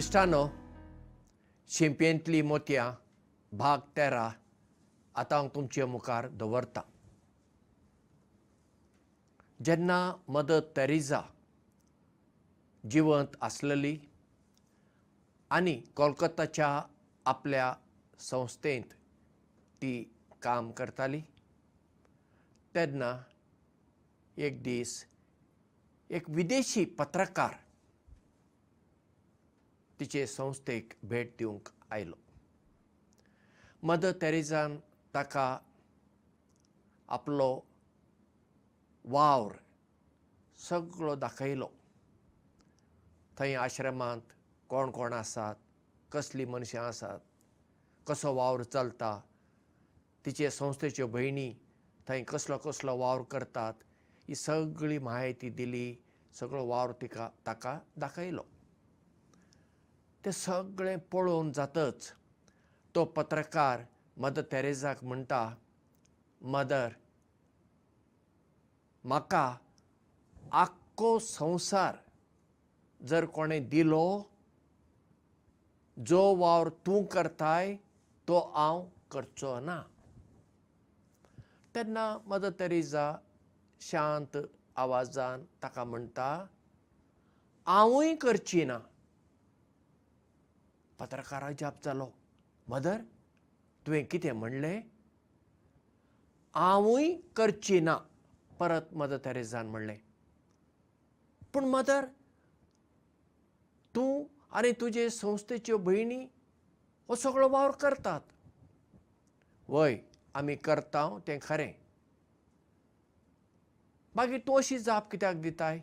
[0.00, 0.48] इश्टानो
[1.68, 2.92] शिंपयेंतली मोतयां
[3.56, 4.32] भाग तेरा
[5.14, 6.82] आतां हांव तुमचे मुखार दवरतां.
[9.64, 11.20] जेन्ना मदर तेरेझा
[12.90, 13.98] जिवंत आसलेली
[15.50, 16.82] आनी कोलकत्ताच्या
[17.24, 17.74] आपल्या
[18.18, 18.94] संस्थेंत
[19.82, 20.12] ती
[20.42, 21.20] काम करताली
[22.74, 23.16] तेन्ना
[24.36, 25.06] एक दीस
[26.10, 27.54] एक विदेशी पत्रकार
[30.00, 32.16] तिचे संस्थेक भेट दिवंक आयलो.
[33.82, 34.76] मदर तेरेझान
[35.14, 35.46] ताका
[37.08, 37.50] आपलो
[39.04, 39.52] वावर
[40.58, 41.68] सगळो दाखयलो.
[43.38, 44.32] थंय आश्रमांत
[44.70, 45.54] कोण कोण आसात
[46.12, 47.20] कसलीं मनशां आसात
[48.06, 49.20] कसो वावर चलता
[50.24, 51.52] तिचे संस्थेच्यो भयणी
[52.08, 53.74] थंय कसलो कसलो वावर करतात
[54.28, 55.94] ही सगळी म्हायती दिली
[56.34, 58.42] सगळो वावर तिका ताका दाखयलो
[60.24, 62.12] तें सगळें पळोवन जातच.
[62.94, 63.82] तो पत्रकार
[64.20, 65.42] मदर तेरेझाक म्हणटा
[66.40, 66.92] मदर
[69.04, 69.46] म्हाका
[70.62, 71.96] आख्खो संवसार
[73.00, 74.06] जर कोणें दिलो
[75.96, 77.74] जो वावर तूं करताय
[78.28, 79.80] तो हांव करचो ना.
[81.74, 83.12] तेन्ना मदर तेरेझा
[83.80, 84.36] शांत
[84.76, 86.32] आवाजान ताका म्हणटा
[87.66, 88.78] हांवूय करची ना
[91.00, 92.06] पत्रकाराक जाप जालो
[92.68, 92.96] मदर
[93.86, 94.80] तुवें कितें म्हणलें?
[96.54, 97.96] हांवूय करची ना
[98.58, 99.98] परत मदर तेरेझान म्हणलें.
[101.52, 102.06] पूण मदर
[103.94, 106.26] तूं आनी तुजे संस्थेच्यो भयणी
[107.08, 108.20] हो सगळो वावर करतात.
[109.68, 109.96] वय
[110.34, 111.72] आमी करता तें खरें.
[114.16, 115.80] मागीर तूं अशी जाप कित्याक दिताय?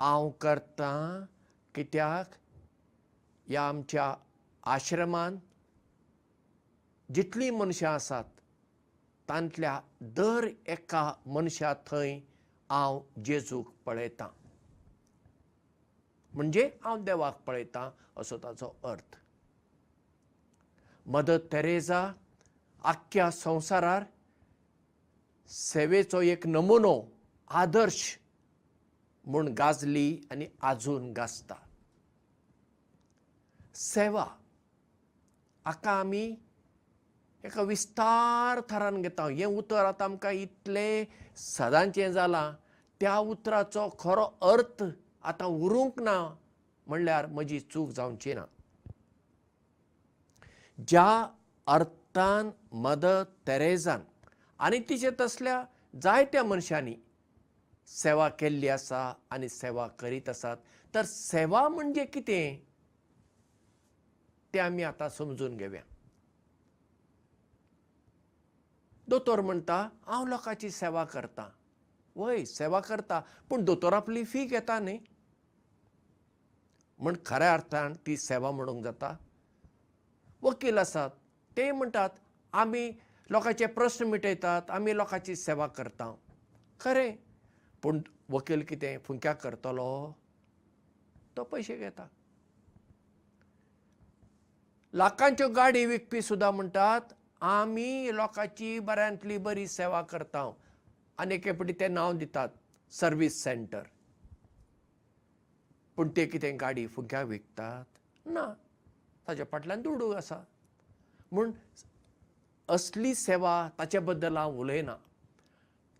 [0.00, 1.24] हांव करतां
[1.74, 2.34] कित्याक?
[3.48, 4.14] ह्या आमच्या
[4.62, 5.38] आश्रमांत
[7.14, 8.24] जितलीं मनशां आसात
[9.28, 12.20] तांतल्या दर एका मनशा थंय
[12.70, 14.28] हांव जेजूक पळयतां.
[16.34, 19.16] म्हणजे हांव देवाक पळयतां असो ताचो अर्थ.
[21.06, 22.12] मदर तेरेझा
[22.84, 24.04] आख्ख्या संवसारार
[25.48, 27.02] सेवेचो एक नमुनो
[27.48, 28.18] आदर्श
[29.24, 31.63] म्हूण गाजली आनी आजून गाजता
[33.74, 34.24] सेवा.
[35.66, 36.24] हाका आमी
[37.44, 39.26] एका विस्तार थरान घेता.
[39.28, 42.52] हें उतर आतां आमकां इतलें सदांचें जालां.
[43.00, 44.82] त्या उतराचो खरो अर्थ
[45.24, 46.16] आतां उरूंक ना
[46.86, 48.44] म्हणल्यार म्हजी चूक जावची ना.
[50.88, 51.08] ज्या
[51.66, 52.50] अर्थान
[52.84, 54.00] मदर तेरेझान
[54.60, 55.62] आनी तिचे तसल्या
[56.02, 56.94] जायत्या मनशांनी
[57.88, 60.56] सेवा केल्ली आसा आनी सेवा करीत आसात
[60.94, 62.73] तर सेवा म्हणजे कितें
[64.54, 65.82] तें आमी आतां समजून घेवया.
[69.08, 69.76] दोतोर म्हणटा
[70.06, 71.48] हांव लोकांची सेवा करतां.
[72.16, 73.20] वय सेवा करता
[73.50, 74.98] पूण दोतोर आपली फी घेता न्ही.
[76.98, 79.16] म्हण खऱ्या अर्थान ती सेवा म्हणूंक जाता.
[80.42, 81.10] वकील आसात
[81.56, 82.10] ते म्हणटात
[82.52, 82.90] आमी
[83.30, 86.14] लोकांचे प्रस्न मिटयतात आमी लोकांची सेवा करता.
[86.80, 87.14] खरें
[87.82, 88.00] पूण
[88.30, 90.12] वकील कितें फुंक्याक करतलो
[91.36, 92.06] तो पयशे घेता
[94.94, 97.00] लाखांच्यो गाडी विकपी सुद्दां म्हणटात
[97.40, 100.52] आमी लोकांची बऱ्यांतली बरी सेवा करता
[101.18, 102.48] आनी एके फावटी तें नांव दितात
[102.90, 103.82] सर्वीस सेंटर.
[105.96, 107.84] पूण ते कितें गाडी फुग्याक विकतात?
[108.26, 108.54] ना.
[109.28, 110.36] ताच्या फाटल्यान दुडू आसा.
[111.32, 111.50] म्हूण
[112.68, 114.96] असली सेवा ताचे बद्दल हांव उलयना.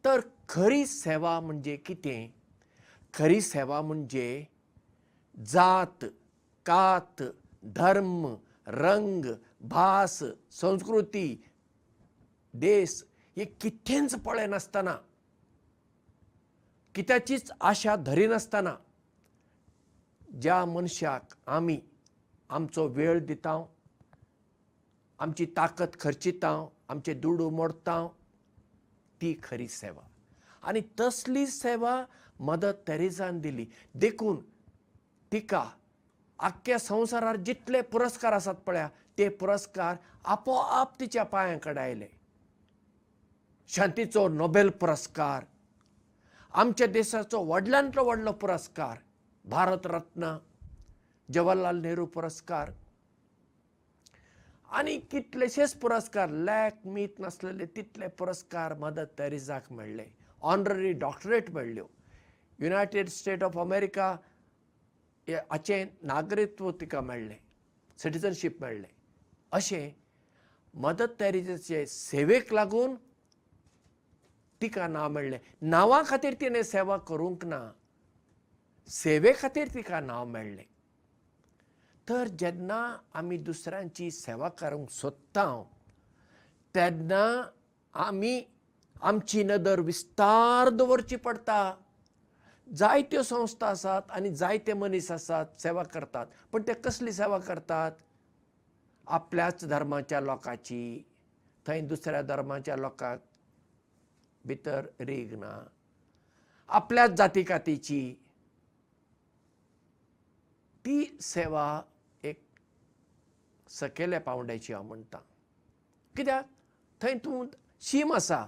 [0.04, 2.28] तर खरी सेवा म्हणजे कितें?
[3.14, 4.46] खरी सेवा म्हणजे
[5.46, 6.04] जात
[6.66, 7.22] कात
[7.64, 8.34] धर्म
[8.66, 9.24] रंग
[9.60, 11.44] भास संस्कृती
[12.54, 13.04] देश
[13.36, 14.96] हे कितेंच पळयनासतना
[16.94, 18.74] कित्याचीच आशा धरिनासतना
[20.40, 21.80] ज्या मनशाक आमी
[22.48, 23.64] आमचो वेळ दिता
[25.18, 28.06] आमची ताकत खर्चिता आमचे दुडू मोडटा
[29.20, 30.02] ती खरी सेवा.
[30.62, 32.04] आनी तसली सेवा
[32.40, 33.66] मदर तेरेझान दिली.
[33.94, 34.36] देखून
[35.32, 35.70] तिका
[36.38, 38.88] आख्ख्या संवसारार जितले पुरस्कार आसात पळया
[39.18, 42.06] ते पुरस्कार आपोआप तिच्या पांया कडेन आयले.
[43.70, 45.44] शांतीचो नोबेल पुरस्कार
[46.54, 48.98] आमच्या देशाचो व्हडल्यांतलो व्हडलो पुरस्कार
[49.44, 50.36] भारत रत्न
[51.28, 52.70] जवाहरलाल नेहरू पुरस्कार
[54.70, 60.06] आनी कितलेशेच पुरस्कार लॅक मीत नासलेले तितले पुरस्कार मदर तेरेझाक मेळ्ळे
[60.42, 61.86] ऑनररी डॉक्टरेट मेळ्ळ्यो
[62.58, 64.14] युनायटेड स्टेट ऑफ अमेरिका
[65.28, 67.36] हाचें नागरित्व तिका मेळ्ळें
[67.98, 68.88] सिटिझनशीप मेळ्ळें.
[69.52, 69.90] अशें
[70.74, 72.94] मदर तेरेसाचे सेवेक लागून
[74.62, 75.38] तिका नांव मेळ्ळें.
[75.62, 77.60] नांवा खातीर तिणें सेवा करूंक ना
[78.88, 80.64] सेवे खातीर तिका नांव मेळ्ळें.
[82.08, 82.80] तर जेन्ना
[83.14, 85.62] आमी दुसऱ्यांची सेवा करूंक सोदता
[86.74, 87.24] तेन्ना
[87.94, 88.42] आमी
[89.02, 91.74] आमची नदर विस्तार दवरची पडटा
[92.68, 96.26] जायत्यो संस्था आसात आनी जायते मनीस आसात सेवा करतात.
[96.52, 97.92] पण ते कसली सेवा करतात?
[99.06, 101.02] आपल्याच धर्माच्या लोकांची.
[101.66, 103.20] थंय दुसऱ्या धर्माच्या लोकांक
[104.44, 105.66] भितर रीग ना
[106.68, 108.14] आपल्याच जाती कातीची
[110.84, 111.82] ती सेवा
[112.22, 112.42] एक
[113.68, 115.18] सकयल्या पावंड्याची हांव म्हणटा.
[116.16, 116.44] कित्याक?
[117.02, 117.46] थंय तूं
[117.80, 118.46] शीम आसा.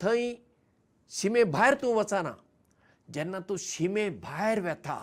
[0.00, 0.34] थंय
[1.10, 2.32] शिमे भायर तूं वचना
[3.12, 4.98] जेन्ना तूं शिमे भायर वेता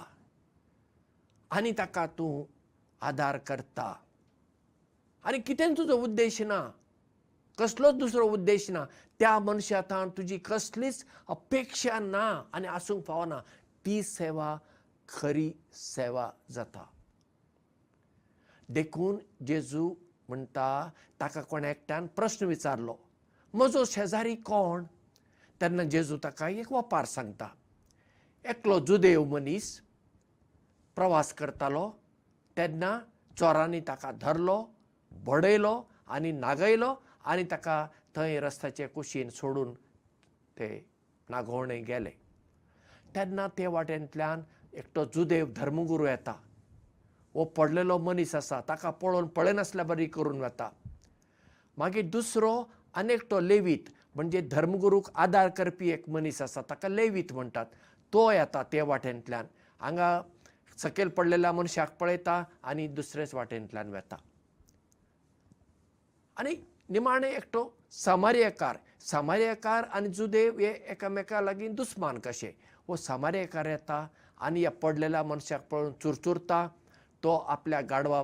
[1.52, 2.34] आनी ताका तूं
[3.02, 3.88] आदार करता.
[5.26, 6.60] आनी कितें तुजो उद्देश ना?
[7.58, 8.86] कसलोच दुसरो उद्देश ना.
[9.20, 13.40] त्या मनशा थाण तुजी कसलीच अपेक्षा ना आनी आसूंक फावना
[13.86, 14.50] ती सेवा
[15.10, 16.86] खरी सेवा जाता.
[18.70, 19.86] देखून जेजू
[20.30, 20.70] म्हणटा
[21.20, 22.96] ताका कोण एकट्यान प्रस्न विचारलो
[23.54, 24.84] म्हजो शेजारी कोण?
[25.62, 27.48] तेन्ना जेजू ताका एक वपार सांगता
[28.46, 29.66] एकलो जुदेव मनीस
[30.96, 31.88] प्रवास करतालो
[32.58, 32.92] तेन्ना
[33.38, 34.58] चोरांनी ताका धरलो
[35.26, 35.74] बडयलो
[36.16, 36.94] आनी नागयलो
[37.32, 37.76] आनी ताका
[38.16, 39.74] थंय रस्त्याचे कुशीन सोडून
[40.60, 40.70] ते
[41.30, 42.10] नागोवणे गेले.
[43.16, 44.42] तेन्ना ते वाटेंतल्यान
[44.74, 46.34] एकटो जुदेव धर्मगुरू येता.
[47.36, 50.70] वो पडलेलो मनीस आसा ताका पळोवन पळयनासल्या बरी करून वता
[51.78, 52.54] मागीर दुसरो
[52.98, 57.66] आनी एकटो लेवीत म्हणजे धर्मगुरूक आदार करपी एक मनीस आसा ताका लेवीत म्हणटात
[58.14, 59.46] तो येता ते वाटेंतल्यान.
[59.80, 60.22] हांगा
[60.78, 64.16] सकयल पडलेल्या मनशाक पळयता आनी दुसरेच वाटेंतल्यान वता.
[66.38, 66.56] आनी
[66.90, 68.78] निमाणें एकटो सामार्यकार.
[69.02, 72.52] सामार्यकार आनी जुदेव हे एकामेका लागीं दुस्मान कशे?
[72.88, 74.08] वो सामार्यकार येता
[74.38, 76.68] आनी ह्या पडलेल्या मनशाक पळोवन चुरचुरता.
[77.24, 78.24] तो आपल्या गाडवा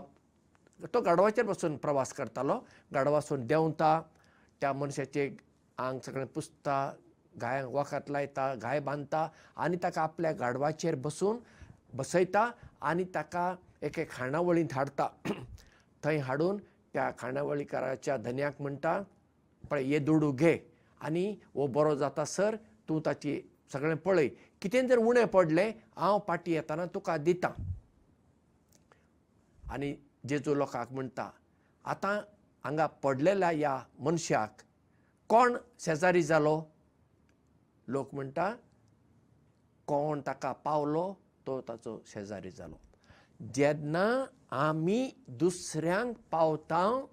[0.93, 2.59] तो गाडवाचेर बसून प्रवास करतालो.
[2.93, 4.01] गाडवासून देंवता.
[4.61, 5.29] त्या मनशाचे
[5.77, 6.91] आंग सगळें पुसता
[7.41, 9.27] गायांक वखद लायता गाय बांदता
[9.63, 11.37] आनी ताका आपल्या गाडवाचेर बसून
[11.93, 12.49] बसयता
[12.89, 13.53] आनी ताका
[13.83, 15.07] एके खाणावळींत हाडटा
[16.03, 16.57] थंय हाडून
[16.93, 19.01] त्या खाणावळीकाराच्या धन्याक म्हणटा
[19.69, 20.57] पळय हे दुडू घे.
[21.01, 22.55] आनी हो बरो जाता सर
[22.89, 23.39] तूं ताची
[23.73, 24.27] सगळें पळय.
[24.61, 27.51] कितें जर उणें पडलें हांव पाटी येताना तुका दितां.
[29.73, 29.93] आनी
[30.29, 31.29] जेजू लोकांक म्हणटा
[31.91, 32.17] आतां
[32.63, 34.61] हांगा पडलेल्या ह्या मनशाक
[35.29, 36.61] कोण शेजारी जालो
[37.87, 38.55] लोक म्हणटा
[39.87, 41.13] कोण ताका पावलो
[41.47, 42.75] तो ताचो शेजारी जालो.
[43.53, 47.05] जेन्ना आमी दुसऱ्यांक पावता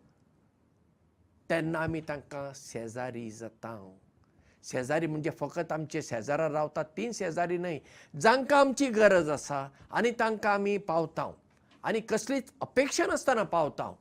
[1.51, 3.97] तेन्ना आमी तांकां शेजारी जाता.
[4.65, 7.79] शेजारी म्हणजे फकत आमचे शेजारा रावतात तीं शेजारी न्हय.
[8.21, 11.33] जांकां आमची गरज आसा आनी तांकां आमी पावता.
[11.83, 13.95] आनी कसलीच अपेक्षा नासतना पावता.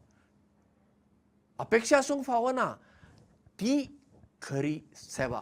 [1.60, 2.75] अपेक्षा आसूंक फावना.
[3.60, 4.00] ती
[4.42, 5.42] खरी सेवा.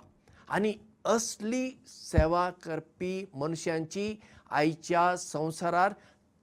[0.50, 0.74] आनी
[1.06, 4.16] असली सेवा करपी मनशांची
[4.50, 5.94] आयच्या संवसारार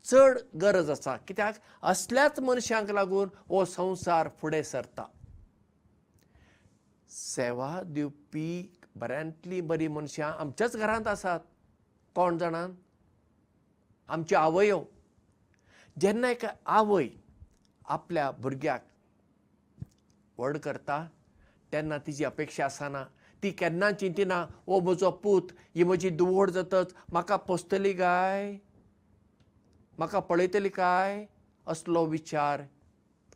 [0.04, 1.16] चड गरज आसा.
[1.16, 1.54] कित्याक?
[1.82, 5.06] असल्याच मनशांक लागून हो संवसार फुडें सरता.
[7.10, 11.40] सेवा दिवपी बऱ्यांतली बरी मनशां आमच्याच घरांत आसात.
[12.14, 12.70] कोण जाणां
[14.08, 14.84] आमच्यो आवयो.
[16.00, 17.08] जेन्ना एक आवय
[17.84, 18.84] आपल्या भुरग्याक
[20.38, 21.08] व्हड करता
[21.72, 23.04] तेन्ना तिची अपेक्षा आसना
[23.42, 25.42] ती केन्ना चिंतिना ओ म्हजो पूत
[25.74, 28.56] ही म्हजी दुवोड जातच म्हाका पोसतली काय?
[29.98, 31.26] म्हाका पळयतली काय?
[31.66, 32.62] असलो विचार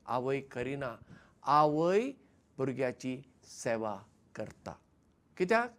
[0.06, 0.96] आवय करिना.
[1.42, 2.10] आवय
[2.56, 3.98] भुरग्याची सेवा
[4.34, 4.72] करता.
[5.36, 5.70] कित्याक?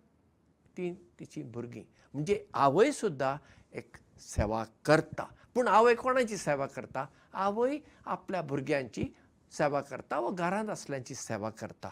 [0.77, 1.83] ती तिची भुरगीं.
[2.13, 3.37] म्हणजे आवय सुद्दां
[3.77, 5.23] एक सेवा करता.
[5.53, 7.05] पूण आवय कोणाची सेवा करता?
[7.33, 9.05] आवय आपल्या भुरग्यांची
[9.51, 11.89] सेवा करता वा घरांत आसल्यांची सेवा करता.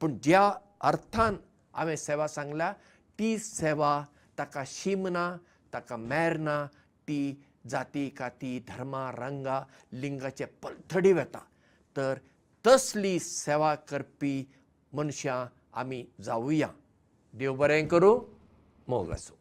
[0.00, 1.36] पूण ज्या अर्थान
[1.76, 2.72] हांवें सेवा सांगल्या
[3.18, 3.92] ती सेवा
[4.38, 5.36] ताका शीम ना
[5.72, 6.64] ताका मेर ना
[7.08, 7.20] ती
[7.70, 11.38] जाती काती धर्मा रंगा लिंगाचे पलथडी वेता.
[11.96, 12.18] तर
[12.64, 14.34] तसली सेवा करपी
[14.92, 15.44] मनशां
[15.80, 16.68] आमी जावुया
[17.34, 18.18] देव बरें करूं
[18.88, 19.36] मोग आसूं